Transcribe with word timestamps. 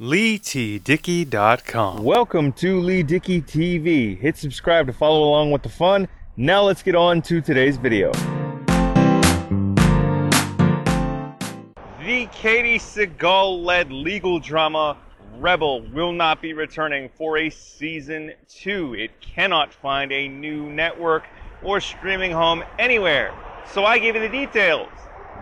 LeeTDickey.com. 0.00 2.04
Welcome 2.04 2.52
to 2.52 2.78
Lee 2.78 3.02
Dickey 3.02 3.42
TV. 3.42 4.16
Hit 4.16 4.36
subscribe 4.36 4.86
to 4.86 4.92
follow 4.92 5.24
along 5.24 5.50
with 5.50 5.64
the 5.64 5.68
fun. 5.68 6.06
Now 6.36 6.62
let's 6.62 6.84
get 6.84 6.94
on 6.94 7.20
to 7.22 7.40
today's 7.40 7.78
video. 7.78 8.12
The 11.98 12.28
Katey 12.28 12.76
Sagal 12.76 13.64
led 13.64 13.90
legal 13.90 14.38
drama 14.38 14.96
Rebel 15.36 15.82
will 15.88 16.12
not 16.12 16.40
be 16.40 16.52
returning 16.52 17.10
for 17.16 17.36
a 17.36 17.50
season 17.50 18.34
two. 18.48 18.94
It 18.94 19.20
cannot 19.20 19.74
find 19.74 20.12
a 20.12 20.28
new 20.28 20.70
network 20.70 21.24
or 21.60 21.80
streaming 21.80 22.30
home 22.30 22.62
anywhere. 22.78 23.34
So 23.72 23.84
I 23.84 23.98
give 23.98 24.14
you 24.14 24.20
the 24.20 24.28
details. 24.28 24.90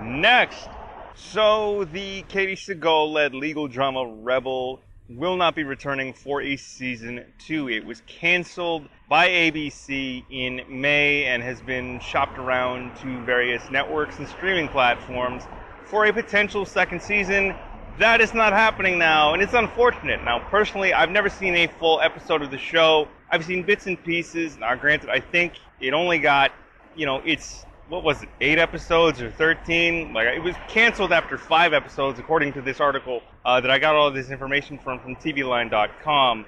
Next. 0.00 0.68
So 1.16 1.84
the 1.84 2.24
Katey 2.24 2.54
Sagal 2.54 3.12
led 3.12 3.34
legal 3.34 3.68
drama 3.68 4.04
Rebel 4.04 4.80
will 5.08 5.36
not 5.36 5.54
be 5.54 5.62
returning 5.62 6.12
for 6.12 6.42
a 6.42 6.56
season 6.56 7.24
two. 7.38 7.68
It 7.68 7.84
was 7.84 8.02
canceled 8.06 8.88
by 9.08 9.28
ABC 9.28 10.24
in 10.30 10.62
May 10.68 11.26
and 11.26 11.40
has 11.42 11.62
been 11.62 12.00
shopped 12.00 12.36
around 12.36 12.96
to 12.96 13.24
various 13.24 13.62
networks 13.70 14.18
and 14.18 14.26
streaming 14.26 14.66
platforms 14.68 15.44
for 15.84 16.04
a 16.06 16.12
potential 16.12 16.66
second 16.66 17.00
season. 17.00 17.54
That 17.98 18.20
is 18.20 18.34
not 18.34 18.52
happening 18.52 18.98
now, 18.98 19.34
and 19.34 19.42
it's 19.42 19.54
unfortunate. 19.54 20.24
Now, 20.24 20.40
personally, 20.50 20.92
I've 20.92 21.10
never 21.10 21.28
seen 21.28 21.54
a 21.54 21.68
full 21.68 22.00
episode 22.00 22.42
of 22.42 22.50
the 22.50 22.58
show. 22.58 23.06
I've 23.30 23.44
seen 23.44 23.62
bits 23.62 23.86
and 23.86 24.02
pieces. 24.02 24.56
Now, 24.58 24.74
granted, 24.74 25.10
I 25.10 25.20
think 25.20 25.54
it 25.80 25.94
only 25.94 26.18
got, 26.18 26.50
you 26.96 27.06
know, 27.06 27.22
it's 27.24 27.64
what 27.88 28.02
was 28.02 28.22
it, 28.22 28.30
eight 28.40 28.58
episodes 28.58 29.20
or 29.20 29.30
13? 29.30 30.12
Like, 30.12 30.28
it 30.28 30.42
was 30.42 30.56
canceled 30.68 31.12
after 31.12 31.36
five 31.38 31.72
episodes, 31.72 32.18
according 32.18 32.52
to 32.54 32.62
this 32.62 32.80
article 32.80 33.22
uh, 33.44 33.60
that 33.60 33.70
I 33.70 33.78
got 33.78 33.94
all 33.94 34.10
this 34.10 34.30
information 34.30 34.78
from 34.78 35.00
from 35.00 35.16
TVLine.com. 35.16 36.46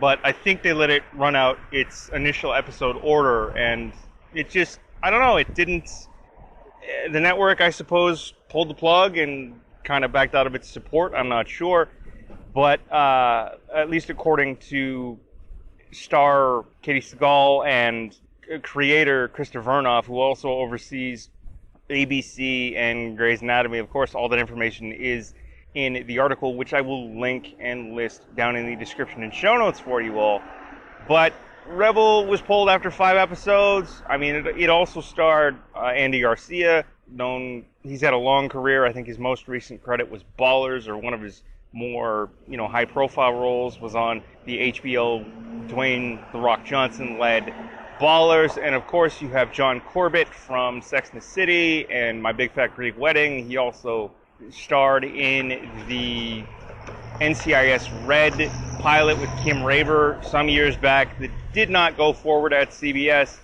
But 0.00 0.20
I 0.24 0.32
think 0.32 0.62
they 0.62 0.72
let 0.72 0.90
it 0.90 1.02
run 1.12 1.34
out 1.36 1.58
its 1.72 2.08
initial 2.10 2.54
episode 2.54 2.96
order, 3.02 3.50
and 3.56 3.92
it 4.32 4.48
just, 4.50 4.78
I 5.02 5.10
don't 5.10 5.20
know, 5.20 5.36
it 5.36 5.54
didn't. 5.54 5.90
eh, 6.82 7.08
The 7.12 7.20
network, 7.20 7.60
I 7.60 7.70
suppose, 7.70 8.32
pulled 8.48 8.70
the 8.70 8.74
plug 8.74 9.16
and 9.18 9.60
kind 9.84 10.04
of 10.04 10.12
backed 10.12 10.34
out 10.34 10.46
of 10.46 10.54
its 10.54 10.70
support. 10.70 11.12
I'm 11.16 11.28
not 11.28 11.48
sure. 11.48 11.88
But 12.54 12.80
uh, 12.92 13.56
at 13.74 13.90
least 13.90 14.10
according 14.10 14.56
to 14.70 15.18
star 15.92 16.64
Katey 16.82 16.98
Sagal 17.02 17.66
and 17.66 18.16
creator 18.58 19.28
Krista 19.28 19.62
Vernoff, 19.62 20.04
who 20.06 20.18
also 20.18 20.48
oversees 20.48 21.30
ABC 21.88 22.76
and 22.76 23.16
Grey's 23.16 23.42
Anatomy. 23.42 23.78
Of 23.78 23.90
course, 23.90 24.14
all 24.14 24.28
that 24.28 24.38
information 24.38 24.92
is 24.92 25.34
in 25.74 26.04
the 26.06 26.18
article, 26.18 26.56
which 26.56 26.74
I 26.74 26.80
will 26.80 27.18
link 27.20 27.56
and 27.60 27.94
list 27.94 28.22
down 28.36 28.56
in 28.56 28.66
the 28.66 28.76
description 28.76 29.22
and 29.22 29.32
show 29.32 29.56
notes 29.56 29.78
for 29.78 30.02
you 30.02 30.18
all. 30.18 30.42
But 31.06 31.32
Rebel 31.66 32.26
was 32.26 32.40
pulled 32.40 32.68
after 32.68 32.90
five 32.90 33.16
episodes. 33.16 34.02
I 34.08 34.16
mean, 34.16 34.34
it, 34.34 34.46
it 34.46 34.70
also 34.70 35.00
starred 35.00 35.56
uh, 35.74 35.86
Andy 35.86 36.20
Garcia, 36.20 36.84
known 37.08 37.64
he's 37.82 38.00
had 38.00 38.12
a 38.12 38.18
long 38.18 38.48
career. 38.48 38.84
I 38.84 38.92
think 38.92 39.06
his 39.06 39.18
most 39.18 39.48
recent 39.48 39.82
credit 39.82 40.10
was 40.10 40.22
Ballers, 40.38 40.88
or 40.88 40.96
one 40.96 41.14
of 41.14 41.20
his 41.20 41.42
more 41.72 42.30
you 42.48 42.56
know 42.56 42.66
high 42.66 42.84
profile 42.84 43.32
roles 43.32 43.80
was 43.80 43.94
on 43.94 44.22
the 44.44 44.72
HBO 44.72 45.68
Dwayne 45.68 46.20
the 46.32 46.38
Rock 46.38 46.64
Johnson 46.64 47.18
led 47.18 47.54
Ballers, 48.00 48.56
and 48.56 48.74
of 48.74 48.86
course 48.86 49.20
you 49.20 49.28
have 49.28 49.52
John 49.52 49.82
Corbett 49.82 50.26
from 50.28 50.80
Sex 50.80 51.10
and 51.10 51.20
the 51.20 51.24
City 51.24 51.86
and 51.90 52.22
My 52.22 52.32
Big 52.32 52.50
Fat 52.52 52.74
Greek 52.74 52.98
Wedding. 52.98 53.46
He 53.46 53.58
also 53.58 54.10
starred 54.50 55.04
in 55.04 55.84
the 55.86 56.42
NCIS 57.20 57.90
Red 58.06 58.50
pilot 58.78 59.18
with 59.18 59.28
Kim 59.42 59.62
Raver 59.62 60.18
some 60.22 60.48
years 60.48 60.78
back 60.78 61.18
that 61.18 61.30
did 61.52 61.68
not 61.68 61.98
go 61.98 62.14
forward 62.14 62.54
at 62.54 62.70
CBS, 62.70 63.38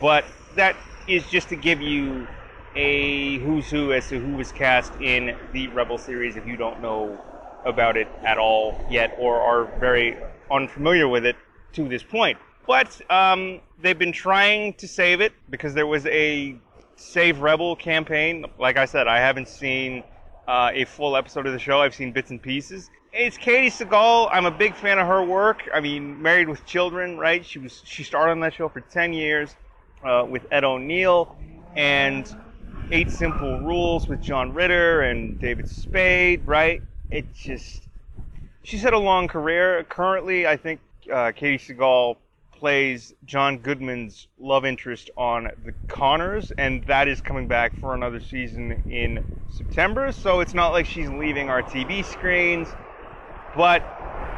but 0.00 0.24
that 0.56 0.74
is 1.06 1.24
just 1.28 1.48
to 1.50 1.56
give 1.56 1.80
you 1.80 2.26
a 2.74 3.38
who's 3.38 3.70
who 3.70 3.92
as 3.92 4.08
to 4.08 4.18
who 4.18 4.36
was 4.36 4.50
cast 4.50 4.92
in 5.00 5.36
the 5.52 5.68
Rebel 5.68 5.96
series 5.96 6.36
if 6.36 6.44
you 6.44 6.56
don't 6.56 6.82
know 6.82 7.20
about 7.64 7.96
it 7.96 8.08
at 8.24 8.36
all 8.36 8.84
yet 8.90 9.14
or 9.20 9.40
are 9.40 9.66
very 9.78 10.16
unfamiliar 10.50 11.06
with 11.06 11.24
it 11.24 11.36
to 11.74 11.88
this 11.88 12.02
point. 12.02 12.36
But 12.66 13.00
um, 13.10 13.60
they've 13.82 13.98
been 13.98 14.12
trying 14.12 14.74
to 14.74 14.88
save 14.88 15.20
it 15.20 15.32
because 15.50 15.74
there 15.74 15.86
was 15.86 16.06
a 16.06 16.56
Save 16.96 17.40
Rebel 17.40 17.76
campaign. 17.76 18.46
Like 18.58 18.76
I 18.76 18.84
said, 18.84 19.08
I 19.08 19.18
haven't 19.18 19.48
seen 19.48 20.04
uh, 20.46 20.70
a 20.72 20.84
full 20.84 21.16
episode 21.16 21.46
of 21.46 21.52
the 21.52 21.58
show. 21.58 21.80
I've 21.80 21.94
seen 21.94 22.12
bits 22.12 22.30
and 22.30 22.40
pieces. 22.40 22.90
It's 23.12 23.36
Katey 23.36 23.66
Sagal. 23.66 24.28
I'm 24.32 24.46
a 24.46 24.50
big 24.50 24.74
fan 24.74 24.98
of 24.98 25.06
her 25.06 25.22
work. 25.22 25.68
I 25.74 25.80
mean, 25.80 26.22
Married 26.22 26.48
with 26.48 26.64
Children, 26.64 27.18
right? 27.18 27.44
She 27.44 27.58
was 27.58 27.82
she 27.84 28.04
starred 28.04 28.30
on 28.30 28.40
that 28.40 28.54
show 28.54 28.68
for 28.68 28.80
10 28.80 29.12
years 29.12 29.54
uh, 30.02 30.24
with 30.28 30.46
Ed 30.50 30.64
O'Neill 30.64 31.36
and 31.76 32.34
Eight 32.90 33.10
Simple 33.10 33.60
Rules 33.60 34.08
with 34.08 34.22
John 34.22 34.54
Ritter 34.54 35.02
and 35.02 35.38
David 35.38 35.68
Spade, 35.68 36.46
right? 36.46 36.82
It 37.10 37.26
just 37.34 37.82
she's 38.62 38.82
had 38.82 38.94
a 38.94 38.98
long 38.98 39.28
career. 39.28 39.84
Currently, 39.84 40.46
I 40.46 40.56
think 40.56 40.80
uh, 41.10 41.32
Katey 41.32 41.58
Sagal 41.60 42.16
plays 42.62 43.12
John 43.24 43.58
Goodman's 43.58 44.28
love 44.38 44.64
interest 44.64 45.10
on 45.16 45.50
The 45.64 45.72
Connors, 45.88 46.52
and 46.52 46.84
that 46.86 47.08
is 47.08 47.20
coming 47.20 47.48
back 47.48 47.72
for 47.80 47.92
another 47.92 48.20
season 48.20 48.80
in 48.88 49.24
September. 49.50 50.12
So 50.12 50.38
it's 50.38 50.54
not 50.54 50.68
like 50.68 50.86
she's 50.86 51.08
leaving 51.08 51.50
our 51.50 51.64
TV 51.64 52.04
screens. 52.04 52.68
But 53.56 53.82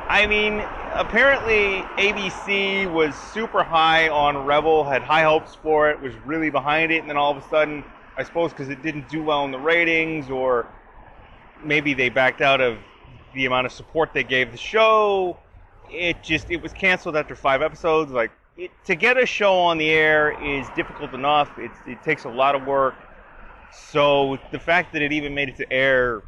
I 0.08 0.26
mean, 0.26 0.60
apparently 0.94 1.82
ABC 2.02 2.90
was 2.90 3.14
super 3.14 3.62
high 3.62 4.08
on 4.08 4.46
Rebel, 4.46 4.84
had 4.84 5.02
high 5.02 5.24
hopes 5.24 5.54
for 5.56 5.90
it, 5.90 6.00
was 6.00 6.14
really 6.24 6.48
behind 6.48 6.92
it, 6.92 7.02
and 7.02 7.10
then 7.10 7.18
all 7.18 7.36
of 7.36 7.44
a 7.44 7.46
sudden, 7.50 7.84
I 8.16 8.22
suppose 8.22 8.52
because 8.52 8.70
it 8.70 8.80
didn't 8.80 9.10
do 9.10 9.22
well 9.22 9.44
in 9.44 9.50
the 9.50 9.60
ratings, 9.60 10.30
or 10.30 10.66
maybe 11.62 11.92
they 11.92 12.08
backed 12.08 12.40
out 12.40 12.62
of 12.62 12.78
the 13.34 13.44
amount 13.44 13.66
of 13.66 13.72
support 13.72 14.14
they 14.14 14.24
gave 14.24 14.50
the 14.50 14.56
show. 14.56 15.36
It 15.94 16.22
just 16.22 16.50
it 16.50 16.62
was 16.62 16.72
canceled 16.72 17.16
after 17.16 17.34
five 17.34 17.62
episodes. 17.62 18.12
Like 18.12 18.30
it, 18.56 18.70
to 18.86 18.94
get 18.94 19.16
a 19.16 19.26
show 19.26 19.54
on 19.58 19.78
the 19.78 19.90
air 19.90 20.32
is 20.42 20.66
difficult 20.76 21.14
enough. 21.14 21.50
It's, 21.58 21.78
it 21.86 22.02
takes 22.02 22.24
a 22.24 22.28
lot 22.28 22.54
of 22.54 22.66
work. 22.66 22.94
So 23.90 24.38
the 24.52 24.58
fact 24.58 24.92
that 24.92 25.02
it 25.02 25.12
even 25.12 25.34
made 25.34 25.48
it 25.48 25.56
to 25.56 25.72
air, 25.72 26.22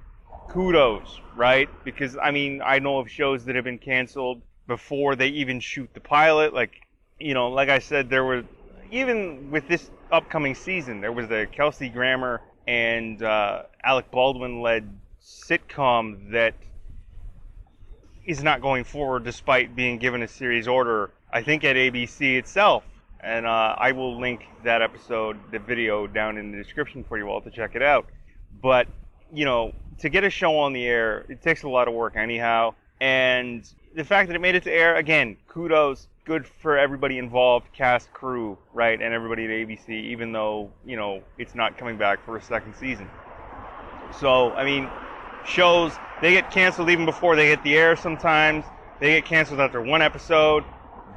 kudos, 0.51 1.21
right? 1.37 1.69
Because 1.85 2.17
I 2.17 2.31
mean 2.31 2.63
I 2.65 2.79
know 2.79 2.99
of 2.99 3.11
shows 3.11 3.45
that 3.45 3.55
have 3.55 3.65
been 3.65 3.79
canceled 3.79 4.43
before 4.67 5.17
they 5.17 5.29
even 5.29 5.61
shoot 5.61 5.89
the 5.95 6.01
pilot. 6.01 6.55
Like 6.55 6.73
you 7.19 7.35
know, 7.35 7.49
like 7.49 7.69
I 7.69 7.79
said, 7.79 8.11
there 8.11 8.25
were 8.25 8.45
even 8.91 9.51
with 9.51 9.67
this 9.69 9.91
upcoming 10.13 10.55
season, 10.55 11.01
there 11.01 11.13
was 11.13 11.29
the 11.29 11.49
Kelsey 11.51 11.89
Grammer 11.89 12.41
and 12.67 13.23
uh, 13.23 13.63
Alec 13.85 14.11
Baldwin 14.11 14.61
led 14.61 14.89
sitcom 15.23 16.33
that 16.33 16.55
is 18.27 18.43
not 18.43 18.61
going 18.61 18.85
forward 18.85 19.25
despite 19.25 19.75
being 19.75 19.99
given 19.99 20.23
a 20.23 20.29
series 20.29 20.67
order, 20.69 21.11
I 21.33 21.43
think 21.43 21.65
at 21.65 21.77
ABC 21.77 22.37
itself. 22.37 22.85
And 23.21 23.47
uh, 23.47 23.75
I 23.79 23.93
will 23.93 24.21
link 24.21 24.47
that 24.65 24.83
episode, 24.83 25.39
the 25.51 25.59
video, 25.59 26.07
down 26.07 26.37
in 26.37 26.53
the 26.53 26.59
description 26.59 27.03
for 27.05 27.17
you 27.19 27.29
all 27.29 27.41
to 27.41 27.51
check 27.51 27.75
it 27.75 27.83
out. 27.83 28.07
But, 28.63 28.89
you 29.33 29.45
know, 29.45 29.73
to 29.99 30.09
get 30.09 30.25
a 30.25 30.31
show 30.31 30.59
on 30.59 30.73
the 30.73 30.85
air, 30.85 31.25
it 31.29 31.43
takes 31.43 31.63
a 31.63 31.69
lot 31.69 31.89
of 31.89 31.95
work 31.95 32.17
anyhow. 32.17 32.75
And 33.01 33.69
the 33.95 34.05
fact 34.05 34.29
that 34.29 34.37
it 34.37 34.41
made 34.41 34.55
it 34.55 34.65
to 34.65 34.73
air, 34.73 34.97
again, 34.97 35.37
kudos. 35.49 36.09
Good 36.25 36.45
for 36.45 36.77
everybody 36.77 37.19
involved, 37.19 37.73
cast, 37.73 38.13
crew, 38.13 38.59
right, 38.75 39.01
and 39.01 39.15
everybody 39.15 39.45
at 39.45 39.51
ABC, 39.51 39.89
even 39.91 40.33
though, 40.33 40.73
you 40.85 40.97
know, 40.97 41.23
it's 41.39 41.55
not 41.55 41.79
coming 41.79 41.97
back 41.97 42.25
for 42.25 42.37
a 42.37 42.43
second 42.43 42.75
season. 42.75 43.09
So, 44.19 44.51
I 44.53 44.65
mean, 44.65 44.89
shows 45.47 45.93
they 46.23 46.33
get 46.33 46.51
canceled 46.51 46.89
even 46.91 47.05
before 47.05 47.37
they 47.37 47.49
hit 47.49 47.63
the 47.63 47.77
air 47.77 47.97
sometimes. 47.97 48.65
They 49.01 49.13
get 49.13 49.27
canceled 49.27 49.61
after 49.61 49.83
one 49.83 50.03
episode. 50.03 50.65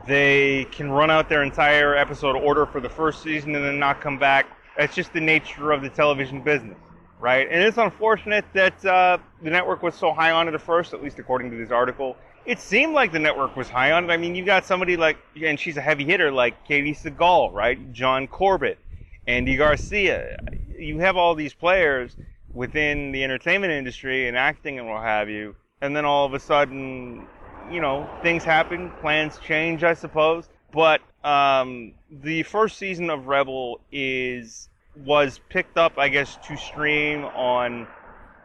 They 0.06 0.66
can 0.72 0.90
run 0.90 1.10
out 1.10 1.30
their 1.30 1.44
entire 1.44 1.96
episode 1.96 2.36
order 2.36 2.66
for 2.66 2.82
the 2.82 2.90
first 2.90 3.22
season 3.24 3.56
and 3.56 3.64
then 3.64 3.80
not 3.80 4.02
come 4.02 4.18
back. 4.18 4.48
That's 4.78 4.96
just 4.96 5.14
the 5.14 5.22
nature 5.22 5.72
of 5.72 5.82
the 5.82 5.90
television 5.90 6.42
business, 6.42 6.78
right? 7.20 7.48
And 7.50 7.64
it's 7.64 7.78
unfortunate 7.78 8.46
that 8.54 8.84
uh, 8.86 9.18
the 9.42 9.50
network 9.50 9.84
was 9.84 9.96
so 9.96 10.14
high 10.14 10.32
on 10.32 10.48
it 10.48 10.54
at 10.54 10.62
first, 10.62 10.94
at 10.94 11.04
least 11.04 11.20
according 11.20 11.52
to 11.52 11.58
this 11.58 11.72
article. 11.72 12.18
It 12.46 12.60
seemed 12.60 12.94
like 12.94 13.12
the 13.12 13.20
network 13.20 13.56
was 13.56 13.70
high 13.70 13.92
on 13.92 14.10
it. 14.10 14.14
I 14.14 14.18
mean, 14.18 14.36
you 14.36 14.44
got 14.44 14.66
somebody 14.66 14.98
like, 14.98 15.18
and 15.42 15.60
she's 15.60 15.78
a 15.78 15.82
heavy 15.82 16.06
hitter 16.06 16.32
like 16.32 16.68
Katey 16.68 16.98
Sagal, 17.00 17.54
right? 17.54 17.94
John 17.94 18.28
Corbett, 18.28 18.80
Andy 19.28 19.56
Garcia. 19.56 20.38
You 20.78 21.00
have 21.00 21.18
all 21.18 21.36
these 21.36 21.54
players 21.54 22.16
within 22.54 23.12
the 23.12 23.24
entertainment 23.24 23.72
industry 23.72 24.28
and 24.28 24.38
acting 24.38 24.80
and 24.80 24.88
what 24.88 25.04
have 25.04 25.30
you, 25.30 25.56
and 25.82 25.96
then 25.96 26.06
all 26.06 26.26
of 26.26 26.34
a 26.34 26.40
sudden, 26.40 27.28
you 27.72 27.82
know, 27.82 28.10
things 28.22 28.44
happen, 28.44 28.92
plans 29.02 29.38
change, 29.40 29.84
I 29.84 29.94
suppose. 29.94 30.50
But 30.72 31.02
um, 31.24 31.94
the 32.12 32.44
first 32.44 32.78
season 32.78 33.10
of 33.10 33.28
Rebel 33.28 33.82
is 33.92 34.70
was 34.96 35.40
picked 35.50 35.78
up, 35.78 35.98
I 35.98 36.10
guess, 36.10 36.38
to 36.48 36.58
stream 36.58 37.24
on 37.24 37.88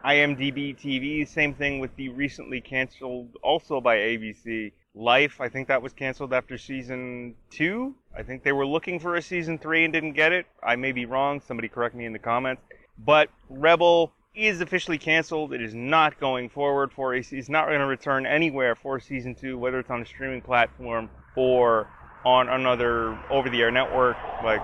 IMDb 0.05 0.77
TV. 0.77 1.27
Same 1.27 1.53
thing 1.53 1.79
with 1.79 1.95
the 1.95 2.09
recently 2.09 2.61
canceled, 2.61 3.35
also 3.41 3.81
by 3.81 3.97
ABC, 3.97 4.71
Life. 4.97 5.41
I 5.41 5.49
think 5.49 5.67
that 5.67 5.81
was 5.81 5.91
canceled 5.91 6.31
after 6.31 6.57
season 6.57 7.35
two. 7.49 7.95
I 8.17 8.23
think 8.23 8.43
they 8.43 8.53
were 8.53 8.65
looking 8.65 8.99
for 8.99 9.15
a 9.15 9.21
season 9.21 9.57
three 9.57 9.83
and 9.83 9.91
didn't 9.91 10.13
get 10.13 10.31
it. 10.31 10.45
I 10.63 10.77
may 10.77 10.93
be 10.93 11.05
wrong. 11.05 11.41
Somebody 11.41 11.67
correct 11.67 11.95
me 11.95 12.05
in 12.05 12.13
the 12.13 12.19
comments. 12.19 12.61
But 12.97 13.29
Rebel 13.49 14.13
is 14.33 14.61
officially 14.61 14.97
canceled. 14.97 15.53
It 15.53 15.61
is 15.61 15.73
not 15.73 16.19
going 16.19 16.49
forward 16.49 16.91
for 16.91 17.15
a. 17.15 17.19
It's 17.19 17.49
not 17.49 17.67
going 17.67 17.79
to 17.79 17.85
return 17.85 18.25
anywhere 18.25 18.75
for 18.75 18.99
season 18.99 19.35
two, 19.35 19.57
whether 19.57 19.79
it's 19.79 19.89
on 19.89 20.01
a 20.01 20.05
streaming 20.05 20.41
platform 20.41 21.09
or 21.35 21.87
on 22.25 22.49
another 22.49 23.17
over-the-air 23.29 23.71
network. 23.71 24.17
Like, 24.43 24.61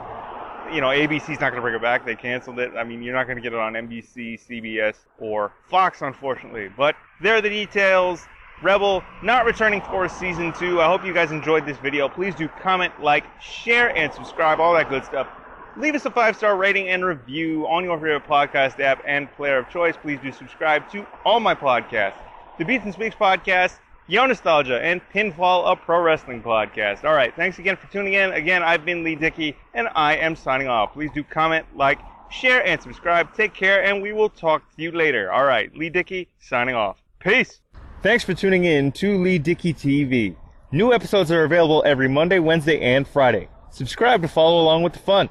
you 0.74 0.82
know, 0.82 0.88
ABC's 0.88 1.40
not 1.40 1.52
going 1.52 1.56
to 1.56 1.62
bring 1.62 1.76
it 1.76 1.82
back. 1.82 2.06
They 2.06 2.16
canceled 2.16 2.60
it. 2.60 2.72
I 2.76 2.84
mean, 2.84 3.02
you're 3.02 3.14
not 3.14 3.26
going 3.26 3.38
to 3.38 3.42
get 3.42 3.54
it 3.54 3.60
on 3.60 3.74
NBC, 3.74 4.40
CBS, 4.48 4.96
or 5.20 5.54
Fox, 5.70 6.02
unfortunately. 6.02 6.70
But 6.76 6.96
there 7.22 7.36
are 7.36 7.42
the 7.42 7.50
details. 7.50 8.26
Rebel 8.64 9.04
not 9.24 9.46
returning 9.46 9.82
for 9.82 10.08
season 10.08 10.54
two. 10.54 10.82
I 10.82 10.88
hope 10.88 11.06
you 11.06 11.14
guys 11.14 11.32
enjoyed 11.32 11.66
this 11.66 11.78
video. 11.78 12.08
Please 12.10 12.36
do 12.36 12.48
comment, 12.48 12.94
like, 13.02 13.26
share, 13.42 13.96
and 13.96 14.14
subscribe. 14.14 14.60
All 14.60 14.74
that 14.74 14.90
good 14.90 15.04
stuff. 15.04 15.28
Leave 15.78 15.96
us 15.96 16.06
a 16.06 16.12
five 16.12 16.36
star 16.36 16.58
rating 16.58 16.90
and 16.90 17.06
review 17.06 17.66
on 17.68 17.84
your 17.84 17.98
favorite 17.98 18.28
podcast 18.28 18.80
app 18.82 19.02
and 19.08 19.32
player 19.34 19.58
of 19.58 19.70
choice. 19.70 19.96
Please 19.96 20.20
do 20.22 20.32
subscribe 20.32 20.90
to 20.92 21.06
all 21.24 21.40
my 21.40 21.56
podcasts 21.56 22.18
the 22.58 22.66
Beats 22.66 22.84
and 22.84 22.94
Speaks 22.94 23.16
podcast, 23.16 23.80
Yo 24.08 24.26
Nostalgia, 24.26 24.80
and 24.84 25.02
Pinfall, 25.14 25.72
a 25.72 25.76
pro 25.76 26.02
wrestling 26.02 26.44
podcast. 26.44 27.06
All 27.06 27.14
right, 27.14 27.34
thanks 27.36 27.58
again 27.58 27.78
for 27.78 27.92
tuning 27.92 28.14
in. 28.14 28.34
Again, 28.34 28.62
I've 28.62 28.86
been 28.86 29.04
Lee 29.04 29.16
Dickey, 29.16 29.56
and 29.74 29.88
I 29.96 30.18
am 30.18 30.36
signing 30.36 30.68
off. 30.68 30.94
Please 30.94 31.10
do 31.16 31.24
comment, 31.24 31.66
like, 31.76 32.00
share, 32.30 32.64
and 32.68 32.80
subscribe. 32.80 33.34
Take 33.34 33.54
care, 33.54 33.84
and 33.84 34.02
we 34.02 34.12
will 34.12 34.30
talk 34.30 34.64
to 34.76 34.82
you 34.82 34.92
later. 34.92 35.32
All 35.32 35.46
right, 35.46 35.76
Lee 35.76 35.90
Dickey 35.90 36.28
signing 36.40 36.76
off. 36.76 37.02
Peace. 37.20 37.62
Thanks 38.04 38.24
for 38.24 38.34
tuning 38.34 38.66
in 38.66 38.92
to 38.92 39.18
Lee 39.24 39.40
Dickey 39.40 39.74
TV. 39.74 40.36
New 40.72 40.94
episodes 40.94 41.32
are 41.32 41.46
available 41.46 41.82
every 41.86 42.10
Monday, 42.10 42.40
Wednesday, 42.40 42.80
and 42.80 43.08
Friday. 43.08 43.48
Subscribe 43.72 44.22
to 44.22 44.28
follow 44.28 44.62
along 44.62 44.84
with 44.84 44.94
the 44.94 45.00
fun. 45.00 45.30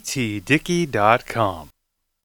LeeTDickey.com 0.00 1.75